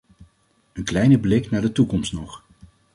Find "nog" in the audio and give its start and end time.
2.13-2.43